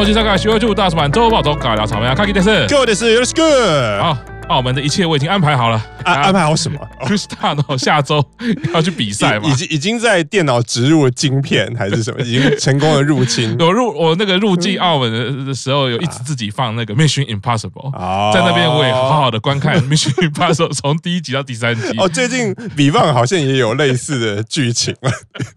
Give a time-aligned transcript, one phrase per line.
[0.00, 3.42] 欧西沙卡西欧就大使版周报总稿聊草莓啊，卡基电视，各位电视，よろしく。
[4.00, 4.16] 好。
[4.48, 6.79] 澳门的一切我已经安排好了， 安安排好什么？
[7.05, 8.23] Cristiano 下周
[8.73, 9.47] 要去比赛嘛？
[9.49, 12.21] 已经已经在电脑植入了晶片还是什么？
[12.21, 13.55] 已经成功的入侵。
[13.59, 17.91] 我入我那个入境澳门的的时候，有一直自己放那个 Mission Impossible，
[18.33, 21.97] 在那边我也好好的观看 Mission Impossible 从第一集到第三集。
[21.97, 24.95] 哦，最近比方好像也有类似的剧情。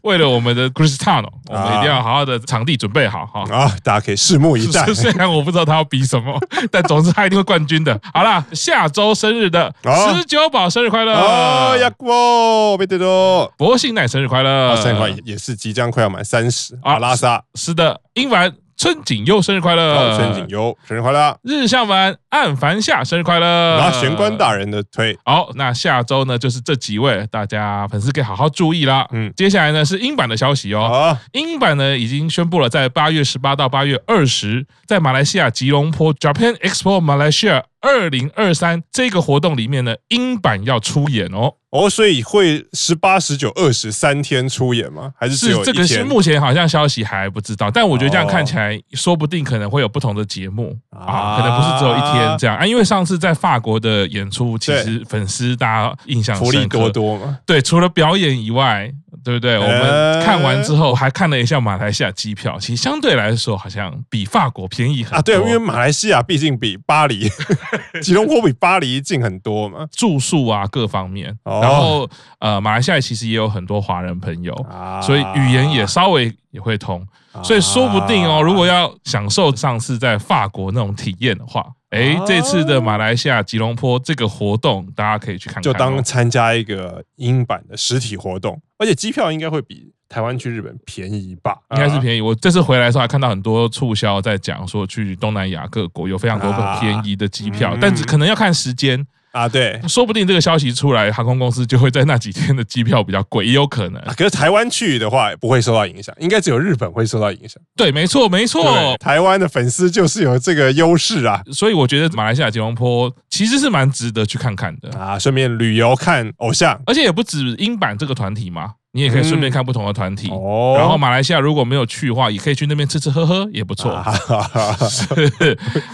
[0.03, 3.45] 为了我们的 Cristiano，我们一定要好好的场地准备好哈。
[3.51, 4.85] 啊，大家可以拭目以待。
[4.93, 6.39] 虽然我不知道他要比什么，
[6.71, 7.99] 但总之他一定会冠军的。
[8.13, 8.75] 好啦，下。
[8.75, 11.13] 下周生日的十九宝生日快乐！
[11.13, 13.53] 哦呀，我没得多。
[13.57, 14.77] 博信奶生日快乐！
[14.77, 16.79] 生日快也是即将快要满三十。
[16.83, 20.17] 啊拉萨是的，英凡春景优生日快乐！
[20.17, 21.39] 春景优生日快乐！
[21.43, 23.79] 日向丸暗凡夏生日快乐！
[23.79, 25.17] 拿玄关大人的推。
[25.25, 29.07] 好，那下周呢就是这几位，大家粉丝可以好好注意啦。
[29.13, 31.17] 嗯，接下来呢是英版的消息哦。
[31.33, 37.63] 英版呢已经宣布了，在八月十八到八月二十，在马来西亚吉隆坡 Japan Expo Malaysia。
[37.85, 45.13] 二零二三这个活动里面呢，英版要出演哦哦，所以会十八、十九、二十三天出演吗？
[45.19, 45.87] 还是只有一天？
[45.87, 52.65] 是这个目前好像消息还不知道，但我觉得这样看起来，说不定可能会有不同的节目啊，可能不是只有一天这样啊。
[52.65, 57.39] 因为上次在法国的演出，其实粉丝大家印象福利多多嘛。
[57.45, 58.91] 对，除了表演以外。
[59.25, 59.57] 对不对？
[59.59, 65.23] 我们看完之后还看了一下马来西亚机票，其实相对来说好像比法国便宜很多啊。
[65.23, 67.29] 对，因为马来西亚毕竟比巴黎、
[68.03, 71.37] 吉隆坡比巴黎近很多嘛，住宿啊各方面。
[71.43, 72.09] 然后
[72.39, 74.55] 呃，马来西亚其实也有很多华人朋友，
[75.03, 77.05] 所以语言也稍微也会通，
[77.43, 81.65] 所以说不定哦，如果要享受上次在法国那种体验的话。
[81.95, 91.57] 哎，这次的马来西亚吉隆坡这个活动，大家可以去看看，就当参加一个英版的实体活动，而且机票应该会比台湾去日本便宜吧？
[91.71, 92.21] 应该是便宜。
[92.21, 99.07] 我这次回来的时候还看到很多促销在讲说，去东南亚各国有非常多很便宜的机票，但是可能要看时间。
[99.35, 104.01] 啊，对，说不定这个消息出来，航空公司就会在那几天的机票比较贵，也有可能。
[104.17, 107.61] 可是台湾去的话不会受到影响，应该只有日本会受到影响。
[107.77, 118.75] 对，没错，没错，台湾的粉丝就是有这个优势啊，所以我觉得马来西亚吉隆坡其实是蛮值得去看看的啊，顺便旅游看偶像，而且也不止英版这个团体嘛。
[118.95, 120.77] 你也可以顺便看不同的团体，哦。
[120.79, 123.93] 然后马来西亚如果没有去的话，也可以去那边吃吃喝喝，也不错。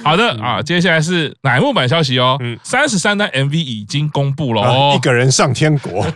[0.04, 6.06] 好的啊，接下来是乃木板消息哦，三十三单 MV 已经公布了哦，一个人上天国。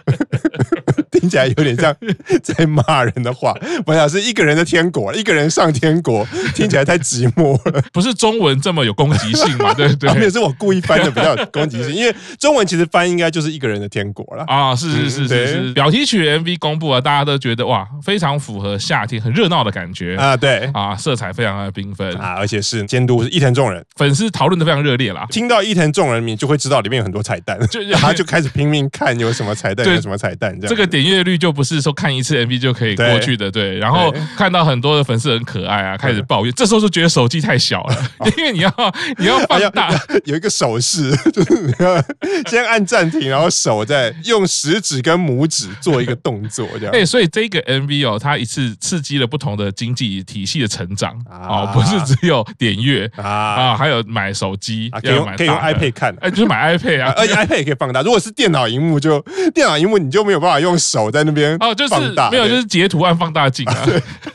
[1.11, 1.95] 听起来有点像
[2.43, 3.55] 在骂人的话，
[3.87, 7.83] 我想，是一个人的天国，一个人上天国，听起来太寂寞了。
[7.95, 9.73] 不是中文这么有攻击性嘛？
[9.73, 14.75] 对对，也是我故意翻的比较有攻击性，因为中文其实翻应该就是一个人的天国了啊！
[14.77, 20.17] 是是是是是，表题曲 MV 公布啊，大家都觉得哇，非常符合夏天很热闹的感觉。
[20.17, 20.37] 啊！
[20.37, 20.71] 对。
[20.75, 22.13] 啊，色彩非常的缤纷。
[22.17, 25.27] 啊，而且是监督是伊藤众人，粉丝讨论的非常热烈啦。
[25.31, 30.69] 听到伊藤众人名就会知道里面有很多彩蛋，就 他就开始拼命看有什么彩蛋，有什么彩蛋这样。
[30.69, 33.79] 这个点阅率就不是说看一次 MV 就可以过去的，对。
[33.79, 38.73] 然后看到很多的粉丝很可爱啊，开始抱怨，这时候就觉得手机太小了， 因为你要
[39.19, 39.91] 你要放大，
[40.25, 42.03] 有一个手势，就是你要
[42.47, 46.93] 先按暂停，然后手再用食指跟拇指做一个动作，这样。
[46.93, 58.03] 对，所以这个 MV 哦，它一次刺激了不同的经济体系的成长哦，不是只有点阅啊，还有买手机，啊可以用可以用 iPad 看，哎，就是买 iPad 啊， 而且 iPad 也可以放大。
[58.03, 59.21] 如果是电脑荧幕，就
[59.55, 61.95] 电脑荧幕你就没有办法用手在那边哦，就是
[62.31, 63.87] 没有，就是截图按放大镜啊。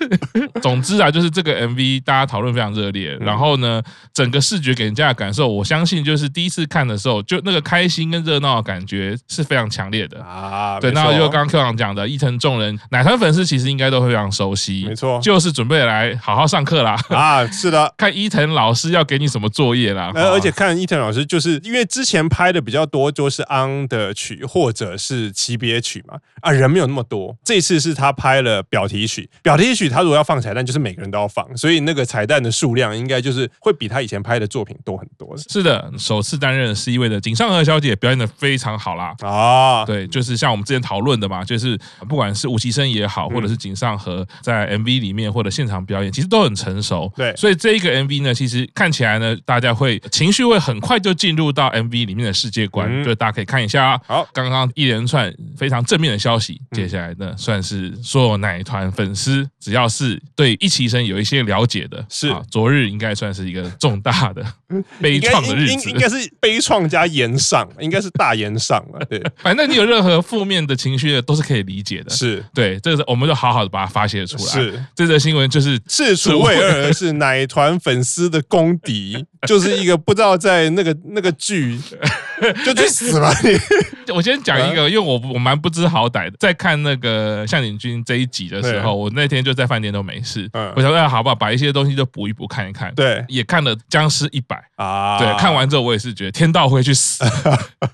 [0.61, 3.81] 总之啊，就是这个 MV 大家讨论非常热烈，然后呢，
[4.13, 10.79] 整个视觉给人家的感受，我相信就是第一次看的时候，就那个开心跟热闹的感觉是非常强烈的啊。
[10.79, 16.95] 对，那就刚刚科长讲的，伊藤众人奶团粉丝其实应该都非常熟悉，没错，就是准备来好好上课啦。
[17.09, 35.35] 啊，是的， 看伊藤老师要给你什么作业啦，而且看伊藤老师，就是因为之前拍的比较多，就是 on 的曲或者是期别曲嘛，啊，人没有那么多，这次是他拍了表题曲，表题曲他如果要放彩蛋，就是每个人都要放，所以那个彩蛋的数量应该就是会比他以前拍的作品多很多。
[35.47, 39.13] 是的，首次担任 C 位的井上和小姐表演的非常好啦。
[39.21, 47.11] 啊，对，就是像我们之前讨论的嘛，就是不管是吴奇生也好，或者是井上和在 MV 里面或者现场表演，其实都很成熟。
[47.15, 53.85] 对，所以这一个 MV 呢，其实看起来呢，大家会情绪会很快就进入到 MV 里面的世界观，就大家可以看一下。
[53.85, 54.01] 啊。
[54.07, 62.29] 好，刚刚一连串非常正面的消息，接下来呢，算是所有奶团粉丝，只要是对一期生有一些了解的，是。
[62.29, 64.43] 啊，昨日应该算是一个重大的
[65.01, 69.05] 悲怆的日子，应该是悲怆加延上，应该是大延上了。
[69.09, 72.09] 对， 反正你有任何负面的情绪的，都是可以理解的。
[72.09, 74.43] 是对，这个我们就好好的把它发泄出来。
[74.43, 81.79] 是这则新闻就是事出谓二，是奶团粉丝的公敌， 就是一个不知道在那个 那个剧
[82.65, 84.13] 就去死吧你。
[84.13, 92.93] 我先讲一个，因为我我蛮不知好歹的，在看那个向井君这一集的时候，我那天就在饭店都没事，我想说好不好，把一些东西都补一补看一看。
[92.95, 97.23] 对，也看了《僵尸一百》啊，对，看完之后我也是觉得天道会去死，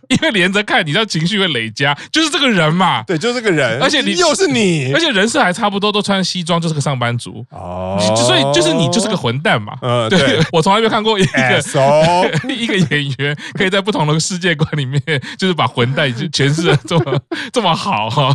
[0.08, 7.46] 因为连着看，你知道情绪会累加，就是这个人嘛，对，就是这个人，而且你又是你，而且人设还差不多，都穿西装，就是个上班族。
[7.50, 15.02] 哦，所以就是你就是个混蛋嘛，嗯，对，我从来没有看过一个 一个演员可以在不同的世界观里面，
[15.38, 17.20] 就是把混蛋就诠释的这么
[17.52, 18.34] 这么好哈，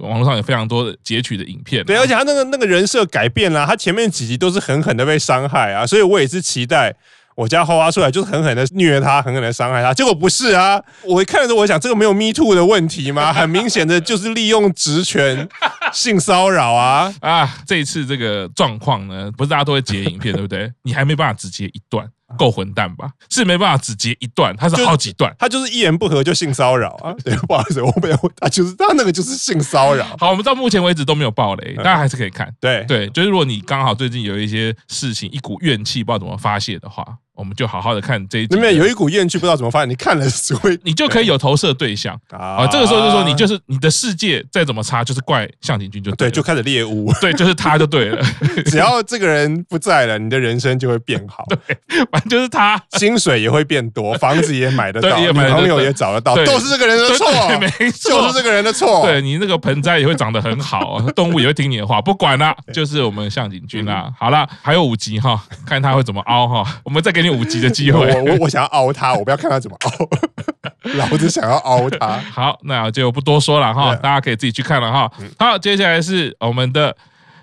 [0.00, 6.94] 网络上有非常多的截取的影片，对，而且他那个那个人设改变了，他前面几集都是狠狠的被伤害啊，所以我也是期待。
[7.36, 10.80] 我家花花出来就是狠狠的虐他，狠狠的伤害他，结果不是啊！
[11.02, 13.30] 我一看的时候，我想这个没有 Me Too 的问题吗？
[13.36, 15.46] 很明显的就是利用职权
[15.92, 17.14] 性骚扰啊！
[17.20, 20.72] 啊，这一次这个状况呢，不是大家都会截影片，对不对？
[20.84, 23.10] 你还没办法只截一段，够混蛋吧？
[23.30, 27.14] 是没办法只截一段，他是好几段，他就是一言不合就性骚扰啊！
[27.24, 30.04] 对，不好意思，我没有，他就是他那个就是性骚扰。
[30.18, 32.52] 好，我们到目前为止都没有爆雷，大家还是可以看。
[32.60, 37.18] 对对，就是如果你刚好最近有一些事情，一股怨气不知道怎么发泄的话。
[37.36, 39.88] 我们就好好的看这一集，里面有一股怨气，不知道怎么发现。
[39.88, 42.66] 你看了只会，你就可以有投射对象啊。
[42.66, 48.24] 这个时候就说，你就是你的世界再怎么差，就是怪向井君就对，就开始猎物，对，就是他就对了。
[48.66, 51.44] 只要这个人不在了，你的人生就会变好。
[51.66, 51.76] 对，
[52.10, 59.02] 反正就是他，薪水也会变多，房子也买得到，女朋友也找得到，都是这个人的错，没错，就是这个人的错。
[59.04, 64.10] 对，你那个盆栽也会长得很好， 动物也会听你的话，不管了，就是我们向井君啦。
[64.18, 68.06] 好了，还有五集哈，看他会怎么凹哈，我们再给你五级的机会。
[68.14, 69.90] 我我我想要凹他，我不要看他怎么凹，
[70.96, 72.18] 老子想要凹他。
[72.32, 75.10] 好，那就不多说了哈，大家可以自己去看了哈。
[75.38, 76.96] 好，接下来是我们的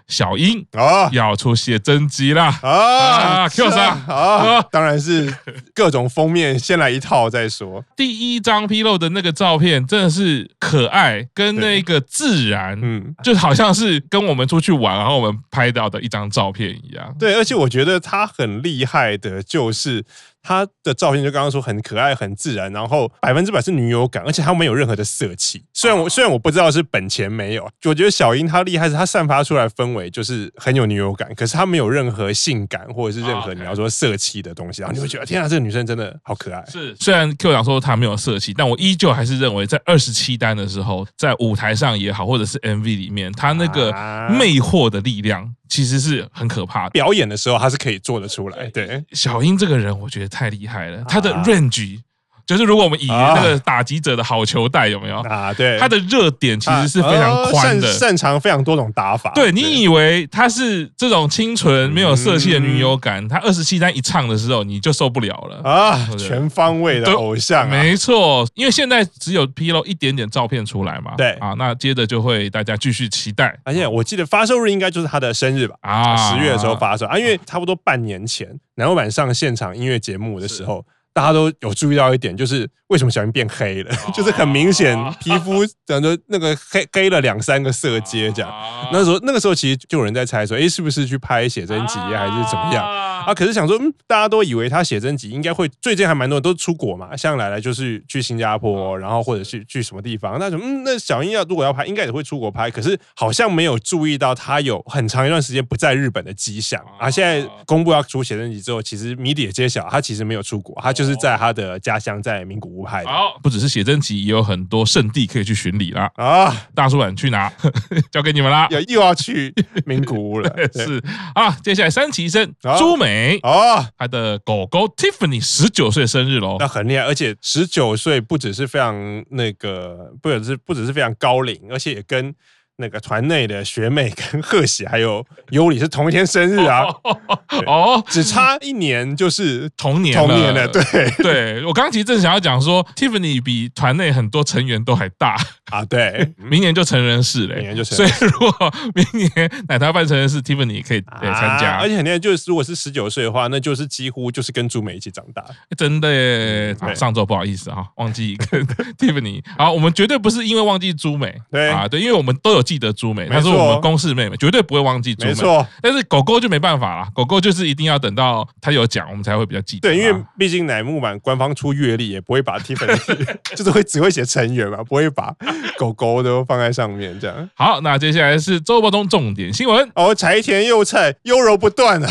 [0.07, 5.33] 小樱啊，要出写真集啦啊！Q 上啊，当然是
[5.73, 7.83] 各种封面先来一套再说。
[7.95, 17.15] 第一张披露的那个照片真的是可爱，跟那个自然，嗯，就好像是跟我们出去玩，然后我们拍到的一张照片一样。
[17.19, 20.03] 对，而且我觉得他很厉害的，就是。
[20.43, 25.63] 他的照片就刚刚说很可爱、很自然，然后百分之百是女友感，而且她没有任何的色气。
[25.73, 36.61] 虽然我虽然我不知道是本钱没有，我觉得小樱她厉害是她散发出来氛围就是很有女友感，可是她没有任何性感或者是任何你要说色气的东西，然后你会觉得天啊，这个女生真的好可爱。
[36.69, 43.91] 是，虽然 Q 讲说她没有色气，但我依旧还是认为在二十七单的时候，在舞台上也好，或者是 MV 里面，她那个
[44.29, 45.55] 魅惑的力量。
[45.73, 48.67] 其实是很可怕的，表演的时候他是可以做得出来。
[48.67, 51.99] 对，小英这个人，我觉得太厉害了，他的 range。
[52.45, 55.53] 就是如果我们以那个打击者的好球带有没有啊？
[55.53, 59.31] 对，他的热点其实是非常宽的，擅长非常多种打法。
[59.33, 66.09] 对，你以为他是这种清纯没有色气的女友感，他二十七单一唱的时候你就受不了了啊！
[66.17, 68.45] 全方位的偶像，没错。
[68.55, 73.57] 因为现在只有披露一点点照片出来嘛，对啊，那接着就会大家继续期待。
[73.63, 75.75] 而且我记得发售日应该就是他的生日吧？
[75.81, 80.85] 啊，十月的时候发售啊，因为差不多半年前南国版上现场音乐节目的时候。
[81.13, 88.51] 大家都有注意到一点，就是为什么小英变黑了， 就是很明显皮肤讲说那个黑黑了两三个色阶这样。
[88.91, 92.83] 那时候那个时候其实就有人在猜说，哎，是不是去拍写真集还是怎么样
[93.27, 93.33] 啊？
[93.33, 100.37] 可是想说，嗯，大家都以为他写真集应该会最近还蛮多人都出国嘛，像来来就是去新加坡，然后或者是去什么地方。
[100.39, 102.71] 那什么，嗯，那小英要如果要拍，应该也会出国拍。
[102.71, 107.07] 可是好像没有注意到他有很长一段时间不在日本的迹象啊。
[107.11, 111.03] 现在公布要出写真集之后，其实谜底也揭晓，他其实没有出国，他就。
[111.03, 113.09] 是在他的家乡，在名古屋拍的。
[113.09, 116.09] 好，不只是写真集，也有很多圣地可以去巡礼啦。
[116.15, 116.65] 啊！
[116.73, 117.51] 大叔版去哪？
[118.09, 118.65] 交给你们啦。
[118.71, 119.53] 又 又要去
[119.85, 120.49] 名古屋了。
[120.73, 121.03] 是
[121.35, 122.49] 啊，接下来三期生
[122.79, 123.12] 朱美
[123.43, 126.57] 哦，他的狗狗 Tiffany 十九岁生日喽。
[126.59, 132.33] 那很厉害，而且十九岁不只是非常那个，不只是不只是非常高龄，而且也跟。
[132.77, 136.83] 那个团内的学妹跟贺喜还有尤里是同一天生日啊！
[137.67, 140.67] 哦，只差一年就是同年同年的。
[140.69, 140.83] 对，
[141.21, 145.37] 对我刚刚其实正想要讲说，Tiffany 比团内很多成员都还大
[145.73, 147.97] 啊，对， 明年就成人式了，明年就成。
[147.97, 151.77] 所以如果明年奶茶办成人式，Tiffany 可以参加。
[151.79, 155.43] 而且很厉害，就是如果是十九岁的话，那就是几乎就是跟朱美一起长大。
[155.75, 156.75] 真的耶！
[156.93, 158.63] 上周不好意思哈，忘记跟
[158.97, 159.43] Tiffany。
[159.57, 165.29] 好，我们绝对不是因为忘记朱美，对啊，对，因为我们都有记得朱美，她是我们公视妹妹，绝对不会忘记朱美。
[165.29, 169.89] 没错，但是狗狗就没办法了，狗狗就是一定要等到他有讲，我们才会比较记得。
[169.89, 173.25] 对，因为毕竟乃木坂官方出月历也不会把 Tiffany，
[173.55, 175.33] 就是会只会写成员嘛，不会把
[175.77, 177.49] 狗狗都放在上面这样。
[177.55, 182.09] 好，那接下来是周报中重点新闻哦，柴田佑菜优柔不断啊。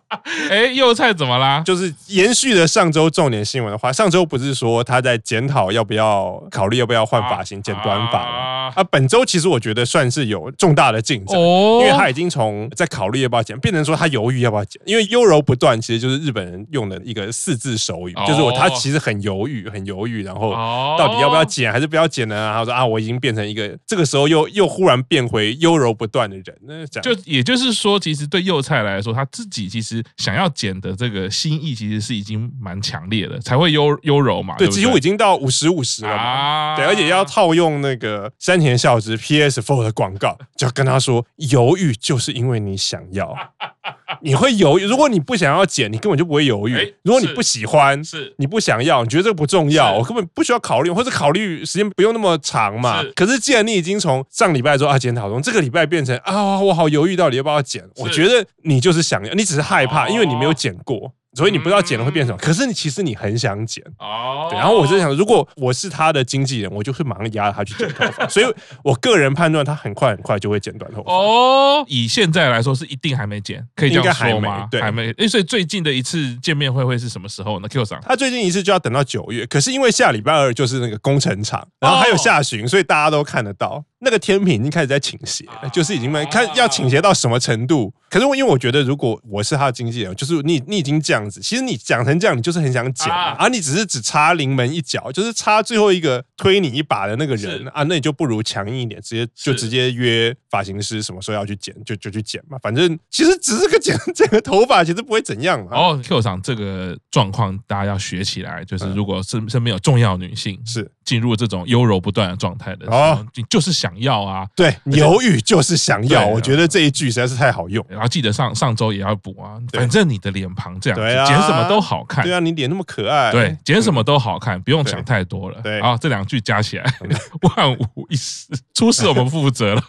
[0.50, 1.62] 哎，幼菜怎么啦？
[1.64, 8.72] 就是延续了上周重点新闻的话，上周不是说他在检讨要不要考虑要不要换发型剪短发吗？
[8.74, 14.80] 啊，本周其实我觉得算是有重大的进展，因为他已经从在考虑要不要剪，变成说他犹豫要不要剪。
[14.86, 20.52] 因为优柔不断其实就是日本人用的一个四字手语，就是我他其实很犹豫，很犹豫，然后
[20.98, 22.34] 到底要不要剪还是不要剪呢？
[22.34, 29.81] 然后说啊，我已经变成一个这个时候又又忽然变回优柔不断的人，那这样就也就是说，其实对幼菜来说，他自己其实
[30.16, 34.54] 想要剪的这个心意其实是已经蛮强烈的，才会优优柔嘛。
[34.56, 36.22] 对，几乎已经到五十五十了嘛。
[36.22, 43.34] 啊、对，而且要套用那个山田孝之 PS Four 的广告，就要跟他说，犹豫就是因为你想要，
[44.22, 44.84] 你会犹豫。
[44.84, 46.74] 如果你不想要剪，你根本就不会犹豫。
[46.74, 53.02] 欸、如果你不喜欢，是你不想要，你觉得这个不重要，我根本不需要考虑，或者考虑时间不用那么长嘛。
[53.02, 57.82] 是可是既然你已经从上礼拜说啊检讨中，这个礼拜变成啊我好犹豫，到底要不要剪？
[57.96, 61.14] 我觉得你就是想要，你只是害怕，因为你没有剪过。
[61.34, 64.48] 所以你不知道剪了会变什么，可是你其实你很想剪哦。
[64.50, 68.28] 对，然后我就想，如果我是他的经纪人，我就会马上压着他去剪头发。
[68.28, 68.46] 所以
[68.84, 71.12] 我个人判断，他很快很快就会剪短头发。
[71.12, 74.68] 哦，以现在来说是一定还没剪，可以这样说吗？
[74.70, 75.10] 对，还没。
[75.18, 83.82] 哎，所以最近的一次见面会会是什么时候呢？Q 桑，他最近一次就要等到九月，可是因为下礼拜二就是那个工程场，然后还有下旬，所以大家都看得到。
[84.04, 87.94] 那个天平已经开始在倾斜，就是已经没看要倾斜到什么程度。
[88.10, 102.58] 可是我因为我觉得，如果我是他的经纪人，就是你你已经这样子，其实你讲成这样，你就是很想剪啊，而你只是只插临门一脚，就是插最后一个推你一把的那个人啊，那你就不如强硬一点，直接就直接约发型师什么时候要去剪，就就去剪嘛。
[102.62, 105.76] 反正其实只是个剪剪个头发，其实不会怎样嘛。
[105.76, 113.92] 哦，Q 上这个状况大家要学起来，就是如果身身边有重要女性是进入这种优柔不断的状态的时候，你就是想。
[114.02, 116.26] 要啊，对，犹豫就是想要。
[116.26, 117.84] 我觉得这一句实在是太好用。
[117.88, 122.24] 然后记得上上周也要补啊，反正你的脸庞这样，剪什么都好看。
[122.24, 125.60] 对啊，你脸那么可爱，对，剪什么都好看，不用想太多了。
[125.62, 126.84] 对，啊这两句加起来，
[127.56, 129.82] 万无一失，出事我们负责了。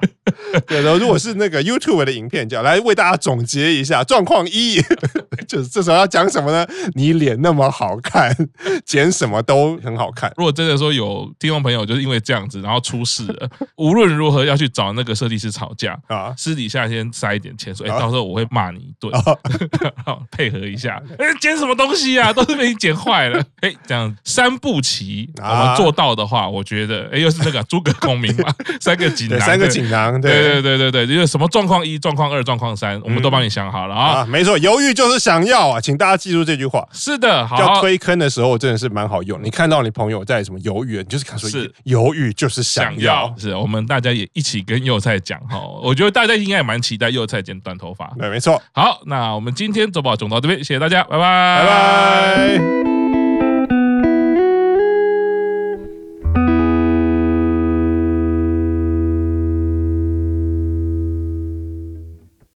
[0.68, 4.80] 对，然后如果是那个 YouTube 的影片，叫来为大家总结一下状况一，
[5.48, 6.66] 就是这时候要讲什么呢？
[6.94, 8.32] 你脸那么好看，
[8.84, 10.32] 剪什么都很好看。
[10.40, 13.46] 如果真的说有听众朋友就是因为这样子，然后出事了。
[13.76, 19.12] 无论如何要去找那个设计师吵架啊，私底下先塞一点钱，说哎，到时候我会骂你一顿，
[20.32, 20.98] 配合一下。
[21.18, 22.32] 哎，剪什么东西啊？
[22.32, 23.38] 都是被你剪坏了。
[23.60, 34.24] 哎，这样三步棋我们做到的话，我觉得哎，又是那个诸葛孔明嘛，三个锦囊，三个锦囊，对对对对对，就是什么状况一、状况二、状况三，我们都帮你想好了啊。
[34.24, 36.88] 没错，犹豫就是想要啊，请大家记住这句话。
[36.92, 39.38] 是的，要推坑的时候真的是蛮好用。
[39.42, 43.34] 你看到你朋友在什么犹豫，你就是看说是犹豫就是想要。
[43.36, 48.06] 是我们大家也一起跟幼菜讲哈，我觉得大家应该也蛮期待幼菜剪短头发。
[48.18, 48.62] 对，没错。
[48.72, 52.89] 好，那我们今天周报总到这边，谢谢大家，拜拜，拜拜。